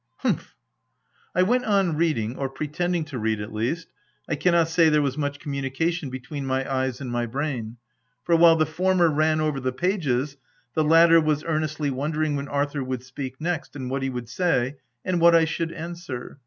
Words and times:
"Humph!" 0.15 0.55
I 1.35 1.43
went 1.43 1.63
on 1.65 1.95
reading— 1.95 2.35
or 2.37 2.49
pretending 2.49 3.05
to 3.05 3.19
read, 3.19 3.39
at 3.39 3.53
least— 3.53 3.91
I 4.27 4.33
cannot 4.33 4.67
say 4.67 4.89
there 4.89 4.99
was 5.03 5.15
much 5.15 5.37
communi 5.37 5.71
cation 5.71 6.09
between 6.09 6.43
my 6.43 6.67
eyes 6.67 7.01
and 7.01 7.11
my 7.11 7.27
brain; 7.27 7.77
for, 8.23 8.35
while 8.35 8.55
the 8.55 8.65
former 8.65 9.09
ran 9.11 9.39
over 9.39 9.59
the 9.59 9.71
pages, 9.71 10.37
the 10.73 10.83
latter 10.83 11.21
was 11.21 11.43
earnestly 11.43 11.91
wondering 11.91 12.35
when 12.35 12.47
Arthur 12.47 12.79
w 12.79 12.97
T 12.97 13.01
ould 13.01 13.05
speak 13.05 13.39
next, 13.39 13.75
and 13.75 13.91
what 13.91 14.01
he 14.01 14.09
w 14.09 14.17
r 14.21 14.23
ould 14.23 14.29
say, 14.29 14.77
and 15.05 15.21
what 15.21 15.35
I 15.35 15.45
should 15.45 15.71
answer. 15.71 16.39